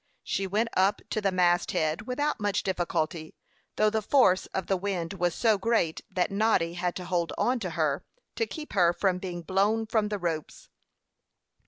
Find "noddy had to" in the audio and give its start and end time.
6.31-7.05